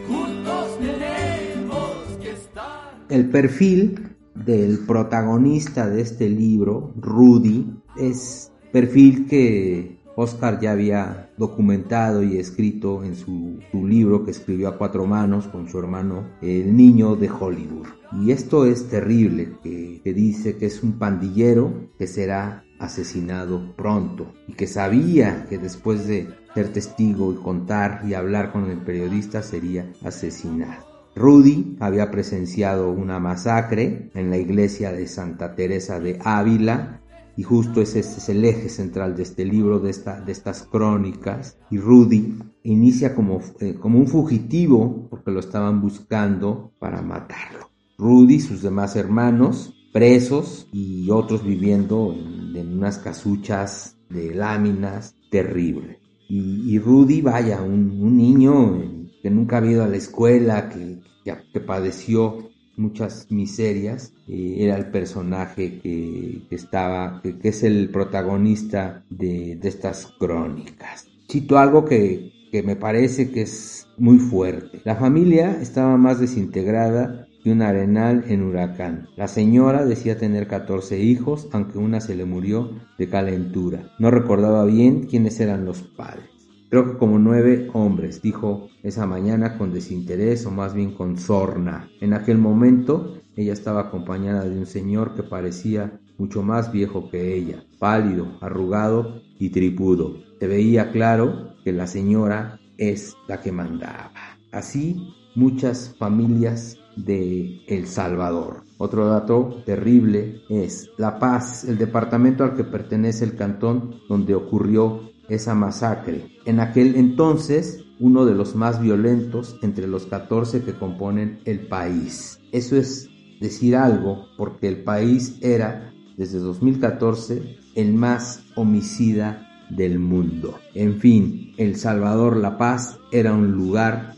juntos 0.09 0.79
tenemos 0.79 2.19
que 2.21 2.31
estar. 2.31 2.95
El 3.09 3.31
perfil 3.31 4.17
del 4.35 4.81
protagonista 4.87 5.89
de 5.89 6.03
este 6.03 6.29
libro, 6.29 6.93
Rudy, 6.97 7.67
es 7.97 8.53
perfil 8.73 9.27
que 9.27 10.02
Oscar 10.17 10.61
ya 10.61 10.73
había 10.73 11.31
documentado 11.37 12.23
y 12.23 12.37
escrito 12.37 13.03
en 13.05 13.17
su, 13.17 13.59
libro 13.73 14.25
que 14.25 14.31
escribió 14.31 14.69
a 14.69 14.79
cuatro 14.79 15.07
manos 15.07 15.47
con 15.49 15.69
su 15.69 15.79
hermano, 15.79 16.29
El 16.41 16.77
Niño 16.77 17.17
de 17.17 17.31
Hollywood. 17.31 17.87
Y 18.21 18.31
esto 18.31 18.67
es 18.67 18.89
terrible, 18.89 19.55
que, 19.63 20.01
que 20.03 20.13
dice 20.13 20.57
que 20.57 20.67
es 20.67 20.83
un 20.83 20.99
pandillero 20.99 21.91
que 21.99 22.07
será 22.07 22.65
asesinado 22.79 23.75
pronto 23.77 24.33
y 24.49 24.55
que 24.55 24.67
sabía 24.67 25.47
que 25.49 25.59
después 25.59 26.07
de 26.07 26.29
ser 26.55 26.73
testigo 26.73 27.33
y 27.33 27.37
contar 27.37 28.03
y 28.07 28.15
hablar 28.15 28.53
con 28.53 28.71
el 28.71 28.79
periodista 28.79 29.43
sería 29.43 29.93
asesinado. 30.05 30.93
Rudy 31.15 31.77
había 31.79 32.11
presenciado 32.11 32.91
una 32.91 33.19
masacre 33.19 34.11
en 34.15 34.31
la 34.31 34.39
iglesia 34.39 34.93
de 34.93 35.07
Santa 35.07 35.55
Teresa 35.55 36.01
de 36.01 36.19
Ávila 36.25 37.02
y 37.37 37.43
justo 37.43 37.81
ese, 37.81 38.01
es 38.01 38.29
el 38.29 38.45
eje 38.45 38.69
central 38.69 39.17
de 39.17 39.23
este 39.23 39.45
libro, 39.45 39.79
de, 39.81 39.91
esta, 39.91 40.21
de 40.21 40.33
estas 40.33 40.65
crónicas. 40.65 41.59
Y 41.71 41.79
Rudy 41.79 42.39
inicia 42.63 43.15
como, 43.15 43.41
eh, 43.61 43.75
como 43.75 43.99
un 43.99 44.07
fugitivo 44.07 45.09
porque 45.09 45.31
lo 45.31 45.41
estaban 45.41 45.81
buscando 45.81 46.73
para 46.79 47.01
matarlo. 47.03 47.71
Rudy 47.97 48.41
sus 48.41 48.63
demás 48.63 48.97
hermanos 48.97 49.75
presos 49.93 50.69
y 50.73 51.11
otros 51.11 51.45
viviendo 51.45 52.15
en, 52.15 52.77
unas 52.77 52.99
casuchas 52.99 53.97
de 54.09 54.35
láminas 54.35 55.15
terrible. 55.31 56.01
Y, 56.29 56.79
Rudy, 56.79 57.21
vaya, 57.21 57.61
un, 57.61 58.17
niño 58.17 59.11
que 59.23 59.29
nunca 59.29 59.59
ha 59.59 59.67
ido 59.67 59.85
a 59.85 59.87
la 59.87 59.99
escuela, 59.99 60.71
que, 60.71 61.01
que 61.25 61.61
padeció 61.61 62.52
muchas 62.83 63.31
miserias, 63.31 64.13
eh, 64.29 64.57
era 64.59 64.77
el 64.77 64.91
personaje 64.91 65.81
que, 65.81 66.43
estaba, 66.51 67.23
que, 67.23 67.37
es 67.49 67.63
el 67.63 67.91
protagonista 67.91 69.05
de, 69.09 69.59
estas 69.63 70.13
crónicas. 70.19 71.07
Cito 71.31 71.59
algo 71.59 71.85
que, 71.85 72.33
que 72.51 72.63
me 72.63 72.77
parece 72.77 73.31
que 73.31 73.43
es 73.43 73.87
muy 73.97 74.19
fuerte. 74.19 74.83
La 74.85 74.97
familia 74.97 75.59
estaba 75.61 75.97
más 75.97 76.21
desintegrada 76.21 77.27
que 77.43 77.51
un 77.51 77.63
arenal 77.63 78.25
en 78.29 78.43
huracán. 78.43 79.09
La 79.17 79.29
señora 79.29 79.85
decía 79.85 80.19
tener 80.19 80.47
14 80.47 81.01
hijos, 81.01 81.49
aunque 81.53 81.79
una 81.79 82.01
se 82.01 82.15
le 82.15 82.25
murió 82.25 82.71
de 82.99 83.09
calentura. 83.09 83.91
No 83.99 84.11
recordaba 84.11 84.65
bien 84.65 85.07
quiénes 85.07 85.41
eran 85.41 85.65
los 85.65 85.83
padres. 85.83 86.32
Creo 86.73 86.87
que 86.91 86.97
como 86.97 87.19
nueve 87.19 87.69
hombres, 87.75 88.23
dijo 88.23 88.71
esa 88.83 89.07
mañana 89.07 89.59
con 89.59 89.75
desinterés 89.75 90.47
o 90.47 90.51
más 90.51 90.73
bien 90.73 90.95
con 90.95 91.19
sorna. 91.19 91.91
En 92.01 92.15
aquel 92.15 92.39
momento 92.39 93.19
ella 93.37 93.53
estaba 93.53 93.83
acompañada 93.83 94.49
de 94.49 94.57
un 94.57 94.65
señor 94.65 95.15
que 95.15 95.23
parecía 95.23 96.01
mucho 96.17 96.43
más 96.43 96.73
viejo 96.73 97.11
que 97.11 97.37
ella, 97.37 97.63
pálido, 97.79 98.39
arrugado 98.41 99.21
y 99.39 99.51
tripudo. 99.51 100.17
Se 100.41 100.47
veía 100.47 100.93
claro 100.93 101.57
que 101.63 101.73
la 101.73 101.87
señora 101.87 102.59
es 102.79 103.19
la 103.29 103.43
que 103.43 103.53
mandaba. 103.53 104.39
Así 104.51 104.97
muchas 105.35 105.95
familias 105.99 106.79
de 106.97 107.61
El 107.69 107.87
Salvador. 107.87 108.63
Otro 108.79 109.09
dato 109.09 109.63
terrible 109.67 110.41
es 110.49 110.91
La 110.97 111.19
Paz, 111.19 111.65
el 111.65 111.77
departamento 111.77 112.45
al 112.45 112.55
que 112.55 112.65
pertenece 112.65 113.27
el 113.27 113.37
cantón 113.37 113.97
donde 114.09 114.35
ocurrió 114.35 115.12
esa 115.35 115.55
masacre. 115.55 116.27
En 116.45 116.61
aquel 116.61 116.97
entonces, 116.97 117.85
uno 117.99 118.25
de 118.25 118.35
los 118.35 118.55
más 118.55 118.81
violentos 118.81 119.57
entre 119.63 119.87
los 119.87 120.07
14 120.07 120.63
que 120.63 120.75
componen 120.75 121.41
el 121.45 121.67
país. 121.67 122.41
Eso 122.53 122.77
es 122.77 123.09
decir 123.41 123.77
algo 123.77 124.27
porque 124.37 124.69
el 124.69 124.83
país 124.83 125.39
era, 125.41 125.93
desde 126.17 126.39
2014, 126.39 127.57
el 127.75 127.95
más 127.95 128.45
homicida 128.55 129.49
del 129.71 129.99
mundo. 129.99 130.59
En 130.75 131.01
fin, 131.01 131.55
El 131.57 131.77
Salvador 131.77 132.37
La 132.37 132.59
Paz 132.59 132.99
era 133.11 133.33
un 133.33 133.53
lugar 133.53 134.15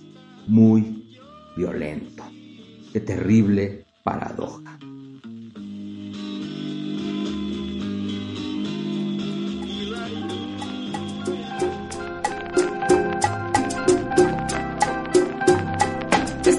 muy 0.46 1.06
violento. 1.56 2.24
Qué 2.92 3.00
terrible 3.00 3.86
paradoja. 4.02 4.78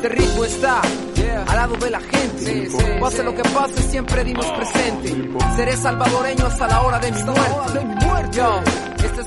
Está 0.08 0.82
al 1.48 1.56
lado 1.56 1.76
de 1.78 1.90
la 1.90 2.00
gente. 2.00 2.70
Pase 3.00 3.24
lo 3.24 3.34
que 3.34 3.42
pase, 3.42 3.82
siempre 3.90 4.24
dimos 4.24 4.46
presente. 4.52 5.30
Seré 5.56 5.76
salvadoreño 5.76 6.46
hasta 6.46 6.68
la 6.68 6.82
hora 6.82 7.00
de 7.00 7.12
mi 7.12 7.24
muerte. 8.06 8.42
Este 8.98 9.22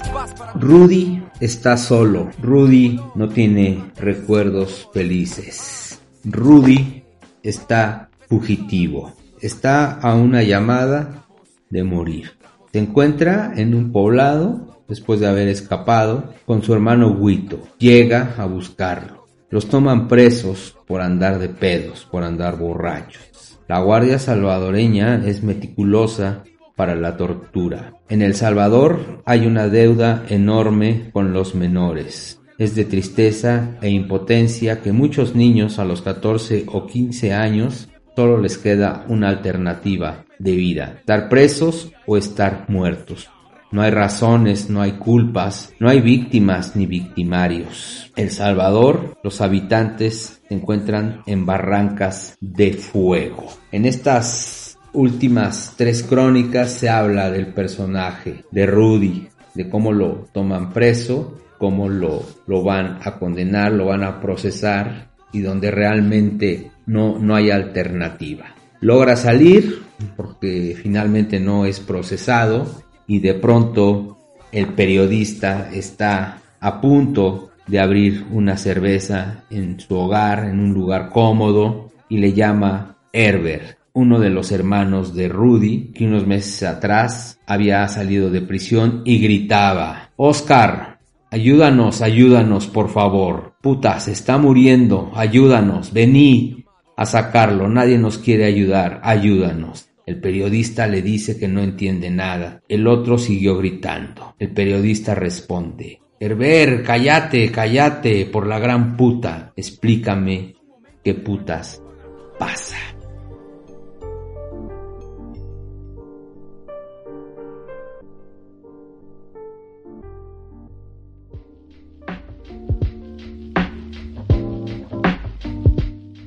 Rudy 0.54 1.22
está 1.40 1.76
solo. 1.76 2.30
Rudy 2.40 3.00
no 3.16 3.28
tiene 3.28 3.90
recuerdos 3.96 4.88
felices. 4.92 6.00
Rudy 6.24 7.02
está 7.42 8.10
fugitivo. 8.28 9.14
Está 9.40 9.92
a 10.00 10.14
una 10.14 10.42
llamada 10.42 11.24
de 11.70 11.82
morir. 11.82 12.32
Se 12.72 12.78
encuentra 12.78 13.52
en 13.56 13.74
un 13.74 13.90
poblado 13.90 14.82
después 14.86 15.18
de 15.20 15.26
haber 15.26 15.48
escapado 15.48 16.34
con 16.46 16.62
su 16.62 16.72
hermano 16.72 17.10
Huito. 17.10 17.62
Llega 17.78 18.34
a 18.38 18.46
buscarlo. 18.46 19.17
Los 19.50 19.68
toman 19.68 20.08
presos 20.08 20.76
por 20.86 21.00
andar 21.00 21.38
de 21.38 21.48
pedos, 21.48 22.06
por 22.10 22.22
andar 22.22 22.58
borrachos. 22.58 23.58
La 23.66 23.80
Guardia 23.80 24.18
Salvadoreña 24.18 25.22
es 25.26 25.42
meticulosa 25.42 26.44
para 26.76 26.94
la 26.94 27.16
tortura. 27.16 27.94
En 28.10 28.20
El 28.20 28.34
Salvador 28.34 29.22
hay 29.24 29.46
una 29.46 29.68
deuda 29.68 30.24
enorme 30.28 31.10
con 31.12 31.32
los 31.32 31.54
menores. 31.54 32.40
Es 32.58 32.74
de 32.74 32.84
tristeza 32.84 33.78
e 33.80 33.88
impotencia 33.88 34.82
que 34.82 34.92
muchos 34.92 35.34
niños 35.34 35.78
a 35.78 35.84
los 35.84 36.02
14 36.02 36.66
o 36.66 36.86
15 36.86 37.32
años 37.32 37.88
solo 38.14 38.38
les 38.38 38.58
queda 38.58 39.06
una 39.08 39.28
alternativa 39.28 40.24
de 40.38 40.52
vida, 40.52 40.96
estar 40.98 41.28
presos 41.28 41.90
o 42.06 42.16
estar 42.16 42.66
muertos. 42.68 43.30
No 43.70 43.82
hay 43.82 43.90
razones, 43.90 44.70
no 44.70 44.80
hay 44.80 44.92
culpas, 44.92 45.74
no 45.78 45.90
hay 45.90 46.00
víctimas 46.00 46.74
ni 46.74 46.86
victimarios. 46.86 48.10
El 48.16 48.30
Salvador, 48.30 49.18
los 49.22 49.42
habitantes 49.42 50.40
se 50.48 50.54
encuentran 50.54 51.22
en 51.26 51.44
barrancas 51.44 52.36
de 52.40 52.72
fuego. 52.72 53.46
En 53.70 53.84
estas 53.84 54.78
últimas 54.94 55.74
tres 55.76 56.02
crónicas 56.02 56.72
se 56.72 56.88
habla 56.88 57.30
del 57.30 57.52
personaje 57.52 58.44
de 58.50 58.66
Rudy, 58.66 59.28
de 59.54 59.68
cómo 59.68 59.92
lo 59.92 60.28
toman 60.32 60.72
preso, 60.72 61.38
cómo 61.58 61.90
lo, 61.90 62.22
lo 62.46 62.62
van 62.62 62.98
a 63.02 63.18
condenar, 63.18 63.72
lo 63.72 63.86
van 63.86 64.02
a 64.02 64.20
procesar 64.20 65.10
y 65.32 65.40
donde 65.40 65.70
realmente 65.70 66.70
no, 66.86 67.18
no 67.18 67.34
hay 67.34 67.50
alternativa. 67.50 68.54
Logra 68.80 69.16
salir 69.16 69.82
porque 70.16 70.76
finalmente 70.80 71.40
no 71.40 71.66
es 71.66 71.80
procesado 71.80 72.87
y 73.08 73.18
de 73.18 73.34
pronto 73.34 74.18
el 74.52 74.68
periodista 74.68 75.70
está 75.72 76.40
a 76.60 76.80
punto 76.80 77.50
de 77.66 77.80
abrir 77.80 78.26
una 78.30 78.56
cerveza 78.56 79.44
en 79.50 79.80
su 79.80 79.96
hogar, 79.96 80.44
en 80.44 80.60
un 80.60 80.72
lugar 80.72 81.10
cómodo, 81.10 81.90
y 82.08 82.18
le 82.18 82.32
llama 82.32 82.96
Herbert, 83.12 83.78
uno 83.92 84.20
de 84.20 84.30
los 84.30 84.52
hermanos 84.52 85.14
de 85.14 85.28
Rudy, 85.28 85.92
que 85.92 86.06
unos 86.06 86.26
meses 86.26 86.62
atrás 86.62 87.40
había 87.46 87.86
salido 87.88 88.30
de 88.30 88.40
prisión 88.42 89.02
y 89.04 89.18
gritaba, 89.18 90.10
Oscar, 90.16 91.00
ayúdanos, 91.30 92.00
ayúdanos, 92.00 92.66
por 92.68 92.90
favor. 92.90 93.54
Puta, 93.60 94.00
se 94.00 94.12
está 94.12 94.38
muriendo, 94.38 95.10
ayúdanos, 95.14 95.92
vení 95.92 96.64
a 96.96 97.06
sacarlo, 97.06 97.68
nadie 97.68 97.98
nos 97.98 98.18
quiere 98.18 98.44
ayudar, 98.44 99.00
ayúdanos. 99.02 99.87
El 100.08 100.22
periodista 100.22 100.86
le 100.86 101.02
dice 101.02 101.38
que 101.38 101.48
no 101.48 101.60
entiende 101.60 102.08
nada. 102.08 102.62
El 102.66 102.86
otro 102.86 103.18
siguió 103.18 103.58
gritando. 103.58 104.34
El 104.38 104.52
periodista 104.52 105.14
responde, 105.14 106.00
Herber, 106.18 106.82
cállate, 106.82 107.52
cállate, 107.52 108.24
por 108.24 108.46
la 108.46 108.58
gran 108.58 108.96
puta. 108.96 109.52
Explícame 109.54 110.54
qué 111.04 111.12
putas 111.12 111.82
pasa. 112.38 112.78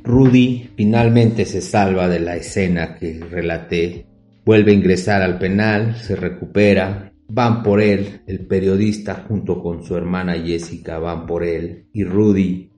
Rudy 0.04 0.72
finalmente 0.76 1.46
se 1.46 1.62
salva 1.62 2.08
de 2.08 2.20
la 2.20 2.36
escena 2.36 2.96
que 2.96 3.20
relaté, 3.20 4.06
vuelve 4.46 4.72
a 4.72 4.76
ingresar 4.76 5.22
al 5.22 5.38
penal, 5.38 5.96
se 5.96 6.16
recupera, 6.16 7.14
van 7.28 7.64
por 7.64 7.82
él, 7.82 8.22
el 8.28 8.46
periodista 8.46 9.26
junto 9.28 9.62
con 9.62 9.84
su 9.84 9.96
hermana 9.96 10.34
Jessica 10.34 11.00
van 11.00 11.26
por 11.26 11.44
él 11.44 11.86
y 11.94 12.04
Rudy 12.04 12.72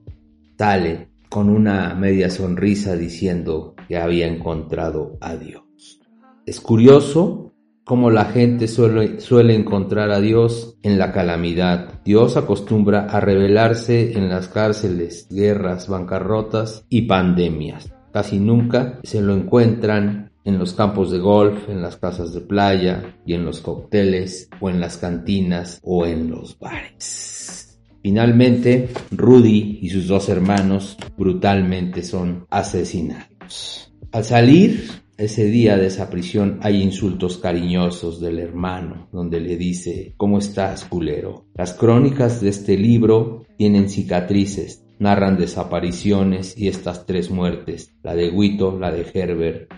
sale 0.58 1.08
con 1.28 1.48
una 1.48 1.94
media 1.94 2.30
sonrisa 2.30 2.94
diciendo 2.96 3.74
que 3.88 3.96
había 3.96 4.28
encontrado 4.28 5.18
a 5.20 5.34
Dios. 5.36 5.64
Es 6.46 6.60
curioso 6.60 7.52
como 7.84 8.10
la 8.10 8.26
gente 8.26 8.68
suele, 8.68 9.20
suele, 9.20 9.54
encontrar 9.54 10.10
a 10.10 10.20
Dios 10.20 10.78
en 10.82 10.98
la 10.98 11.12
calamidad. 11.12 11.93
Dios 12.04 12.36
acostumbra 12.36 13.06
a 13.06 13.18
revelarse 13.20 14.12
en 14.12 14.28
las 14.28 14.48
cárceles, 14.48 15.26
guerras, 15.30 15.88
bancarrotas 15.88 16.84
y 16.90 17.02
pandemias. 17.02 17.92
Casi 18.12 18.38
nunca 18.38 19.00
se 19.02 19.22
lo 19.22 19.34
encuentran 19.34 20.30
en 20.44 20.58
los 20.58 20.74
campos 20.74 21.10
de 21.10 21.18
golf, 21.18 21.68
en 21.68 21.80
las 21.80 21.96
casas 21.96 22.34
de 22.34 22.42
playa 22.42 23.16
y 23.24 23.32
en 23.32 23.44
los 23.44 23.60
cócteles 23.60 24.50
o 24.60 24.68
en 24.68 24.80
las 24.80 24.98
cantinas 24.98 25.80
o 25.82 26.04
en 26.04 26.30
los 26.30 26.58
bares. 26.58 27.80
Finalmente, 28.02 28.90
Rudy 29.10 29.78
y 29.80 29.88
sus 29.88 30.06
dos 30.06 30.28
hermanos 30.28 30.98
brutalmente 31.16 32.02
son 32.02 32.46
asesinados. 32.50 33.90
Al 34.12 34.24
salir, 34.24 35.03
ese 35.16 35.44
día 35.44 35.76
de 35.76 35.86
esa 35.86 36.10
prisión 36.10 36.58
hay 36.62 36.82
insultos 36.82 37.38
cariñosos 37.38 38.20
del 38.20 38.38
hermano, 38.38 39.08
donde 39.12 39.40
le 39.40 39.56
dice, 39.56 40.14
¿cómo 40.16 40.38
estás, 40.38 40.84
culero? 40.84 41.46
Las 41.54 41.72
crónicas 41.74 42.40
de 42.40 42.48
este 42.48 42.76
libro 42.76 43.46
tienen 43.56 43.88
cicatrices, 43.88 44.84
narran 44.98 45.36
desapariciones 45.36 46.58
y 46.58 46.68
estas 46.68 47.06
tres 47.06 47.30
muertes, 47.30 47.94
la 48.02 48.14
de 48.14 48.30
Guito, 48.30 48.76
la 48.78 48.90
de 48.90 49.06
Herbert 49.12 49.70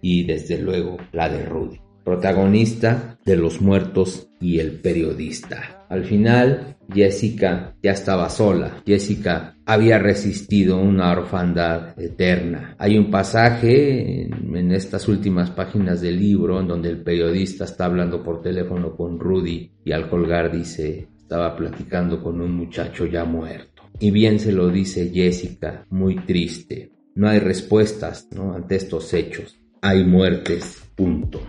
y 0.00 0.24
desde 0.24 0.58
luego 0.58 0.98
la 1.12 1.28
de 1.28 1.44
Rudy. 1.44 1.80
Protagonista 2.04 3.18
de 3.24 3.36
los 3.36 3.60
muertos 3.60 4.28
y 4.44 4.60
el 4.60 4.72
periodista. 4.72 5.86
Al 5.88 6.04
final, 6.04 6.76
Jessica 6.92 7.74
ya 7.82 7.92
estaba 7.92 8.28
sola. 8.28 8.82
Jessica 8.84 9.56
había 9.64 9.98
resistido 9.98 10.76
una 10.76 11.12
orfandad 11.12 11.98
eterna. 11.98 12.76
Hay 12.78 12.98
un 12.98 13.10
pasaje 13.10 14.24
en, 14.24 14.70
estas 14.72 15.08
últimas 15.08 15.50
páginas 15.50 16.02
del 16.02 16.20
libro 16.20 16.60
en 16.60 16.68
donde 16.68 16.90
el 16.90 17.02
periodista 17.02 17.64
está 17.64 17.86
hablando 17.86 18.22
por 18.22 18.42
teléfono 18.42 18.94
con 18.94 19.18
Rudy 19.18 19.70
y 19.82 19.92
al 19.92 20.10
colgar 20.10 20.52
dice, 20.52 21.08
estaba 21.16 21.56
platicando 21.56 22.22
con 22.22 22.38
un 22.42 22.52
muchacho 22.52 23.06
ya 23.06 23.24
muerto. 23.24 23.84
Y 23.98 24.10
bien 24.10 24.38
se 24.38 24.52
lo 24.52 24.68
dice 24.68 25.10
Jessica, 25.10 25.86
muy 25.88 26.16
triste. 26.16 26.90
No 27.14 27.28
hay 27.28 27.38
respuestas 27.38 28.28
¿no? 28.32 28.52
ante 28.52 28.76
estos 28.76 29.14
hechos. 29.14 29.58
Hay 29.80 30.04
muertes, 30.04 30.82
punto. 30.94 31.40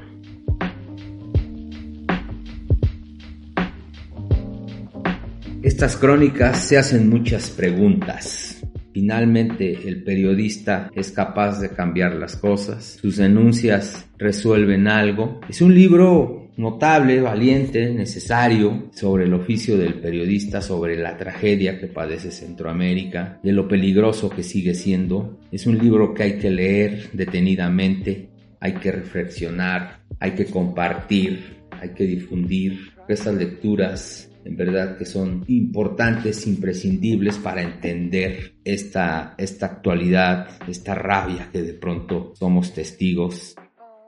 Estas 5.66 5.98
crónicas 5.98 6.60
se 6.64 6.78
hacen 6.78 7.10
muchas 7.10 7.50
preguntas. 7.50 8.62
Finalmente 8.94 9.80
el 9.88 10.04
periodista 10.04 10.92
es 10.94 11.12
capaz 11.12 11.60
de 11.60 11.72
cambiar 11.72 12.14
las 12.14 12.36
cosas, 12.36 13.00
sus 13.02 13.18
denuncias 13.18 14.06
resuelven 14.20 14.88
algo. 14.88 15.42
Es 15.50 15.64
un 15.64 15.74
libro 15.74 16.52
notable, 16.56 17.20
valiente, 17.20 17.92
necesario 17.92 18.92
sobre 18.94 19.24
el 19.24 19.34
oficio 19.34 19.76
del 19.76 19.96
periodista, 19.96 20.62
sobre 20.62 20.98
la 20.98 21.18
tragedia 21.18 21.80
que 21.80 21.88
padece 21.88 22.30
Centroamérica, 22.30 23.40
de 23.42 23.52
lo 23.52 23.68
peligroso 23.68 24.30
que 24.30 24.44
sigue 24.44 24.76
siendo. 24.76 25.40
Es 25.52 25.66
un 25.66 25.80
libro 25.80 26.14
que 26.14 26.22
hay 26.22 26.34
que 26.38 26.52
leer 26.52 27.10
detenidamente, 27.12 28.30
hay 28.60 28.74
que 28.74 28.92
reflexionar, 28.92 30.02
hay 30.20 30.34
que 30.34 30.46
compartir, 30.46 31.58
hay 31.72 31.90
que 31.96 32.04
difundir. 32.04 32.92
Estas 33.08 33.34
lecturas 33.34 34.30
en 34.46 34.56
verdad 34.56 34.98
que 34.98 35.06
son 35.06 35.44
importantes, 35.48 36.46
imprescindibles 36.46 37.38
para 37.40 37.64
entender 37.64 38.54
esta, 38.64 39.34
esta 39.38 39.66
actualidad, 39.66 40.50
esta 40.68 40.94
rabia 40.94 41.50
que 41.52 41.64
de 41.64 41.74
pronto 41.74 42.34
somos 42.36 42.72
testigos 42.74 43.56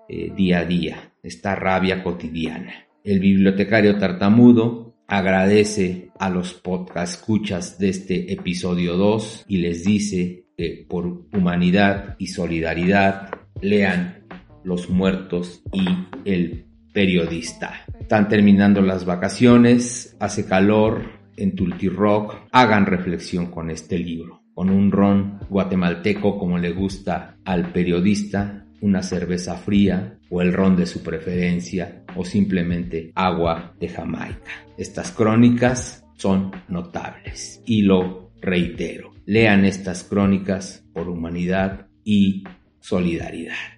eh, 0.07 0.31
día 0.35 0.59
a 0.59 0.65
día, 0.65 1.13
esta 1.23 1.55
rabia 1.55 2.03
cotidiana. 2.03 2.87
El 3.03 3.19
bibliotecario 3.19 3.97
tartamudo 3.97 4.95
agradece 5.07 6.11
a 6.19 6.29
los 6.29 6.53
podcast 6.53 7.15
escuchas 7.15 7.79
de 7.79 7.89
este 7.89 8.31
episodio 8.31 8.95
2 8.95 9.45
y 9.47 9.57
les 9.57 9.83
dice 9.83 10.45
que 10.55 10.85
por 10.87 11.25
humanidad 11.33 12.15
y 12.19 12.27
solidaridad 12.27 13.31
lean 13.61 14.25
Los 14.63 14.89
muertos 14.89 15.63
y 15.71 15.85
el 16.25 16.66
periodista. 16.97 17.85
Están 17.99 18.27
terminando 18.27 18.81
las 18.81 19.05
vacaciones, 19.05 20.17
hace 20.19 20.47
calor 20.47 21.03
en 21.35 21.55
Tulti 21.55 21.89
Rock. 21.89 22.47
Hagan 22.51 22.87
reflexión 22.87 23.51
con 23.51 23.69
este 23.69 23.99
libro, 23.99 24.41
con 24.55 24.71
un 24.71 24.91
ron 24.91 25.37
guatemalteco 25.47 26.39
como 26.39 26.57
le 26.57 26.71
gusta 26.71 27.37
al 27.45 27.71
periodista, 27.71 28.65
una 28.81 29.03
cerveza 29.03 29.57
fría 29.57 30.17
o 30.31 30.41
el 30.41 30.51
ron 30.51 30.75
de 30.75 30.87
su 30.87 31.03
preferencia 31.03 32.03
o 32.15 32.25
simplemente 32.25 33.11
agua 33.13 33.75
de 33.79 33.89
Jamaica. 33.89 34.65
Estas 34.75 35.11
crónicas 35.11 36.03
son 36.15 36.51
notables 36.67 37.61
y 37.67 37.83
lo 37.83 38.31
reitero. 38.41 39.11
Lean 39.27 39.65
estas 39.65 40.03
crónicas 40.03 40.83
por 40.93 41.09
humanidad 41.09 41.89
y 42.03 42.43
solidaridad. 42.79 43.76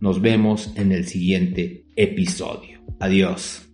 Nos 0.00 0.20
vemos 0.20 0.72
en 0.76 0.92
el 0.92 1.06
siguiente 1.06 1.86
episodio. 1.96 2.80
Adiós. 3.00 3.68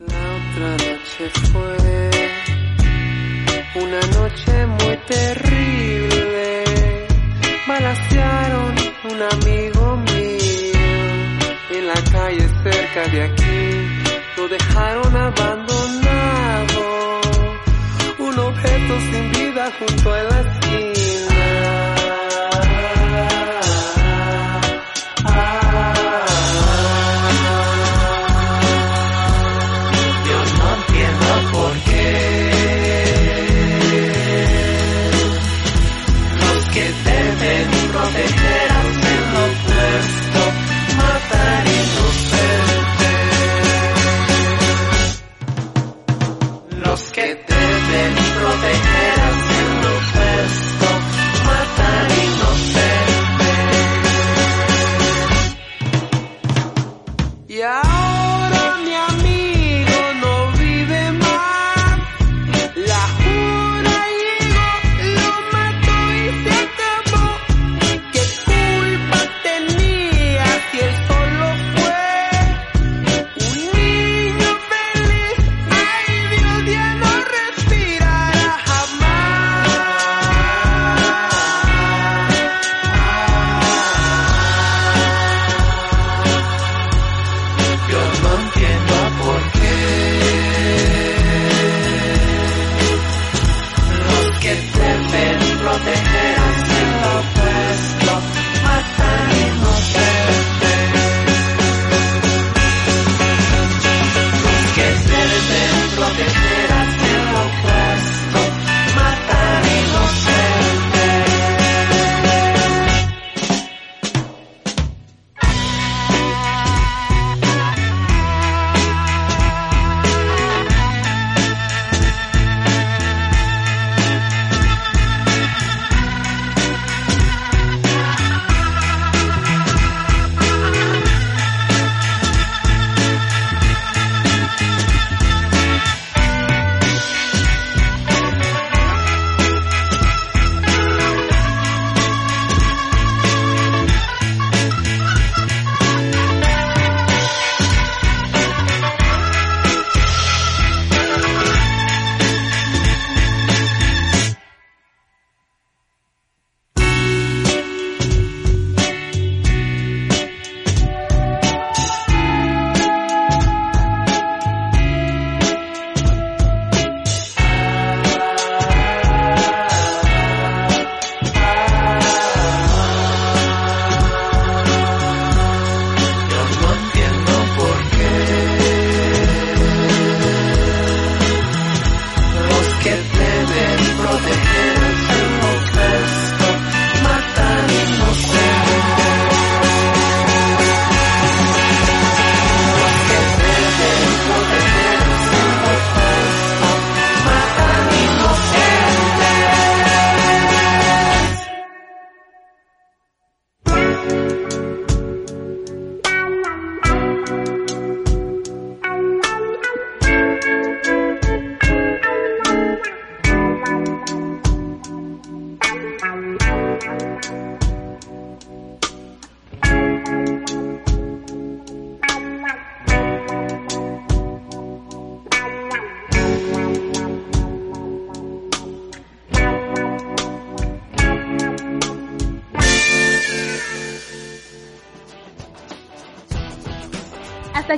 La 0.00 0.24
otra 0.36 0.70
noche 0.72 1.30
fue 1.52 1.88
una 3.82 4.00
noche 4.00 4.66
muy 4.66 4.96
terrible. 5.06 6.64
Balasearon 7.66 8.74
un 9.04 9.22
amigo 9.22 9.96
mío 9.96 10.78
en 11.70 11.86
la 11.86 12.00
calle 12.12 12.48
cerca 12.62 13.08
de 13.08 13.22
aquí. 13.22 13.88
Lo 14.36 14.48
dejaron 14.48 15.16
abandonado, 15.16 16.80
un 18.18 18.38
objeto 18.38 19.00
sin 19.10 19.32
vida 19.32 19.70
junto 19.78 20.12
a 20.12 20.22
la 20.22 20.57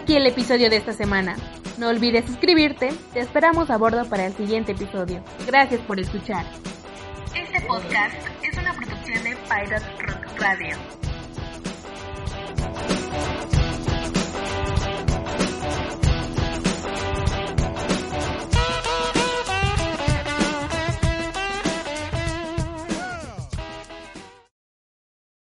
aquí 0.01 0.17
el 0.17 0.27
episodio 0.27 0.71
de 0.71 0.77
esta 0.77 0.93
semana. 0.93 1.37
No 1.79 1.89
olvides 1.89 2.25
suscribirte, 2.25 2.91
te 3.13 3.21
esperamos 3.21 3.71
a 3.71 3.77
bordo 3.77 4.09
para 4.09 4.27
el 4.27 4.35
siguiente 4.35 4.73
episodio. 4.73 5.23
Gracias 5.47 5.81
por 5.83 6.01
escuchar. 6.01 6.45
Este 7.35 7.61
podcast 7.67 8.15
es 8.43 8.57
una 8.57 8.73
producción 8.73 9.23
de 9.23 9.37
Pirate 9.49 10.03
Rock 10.07 10.41
Radio. 10.41 11.10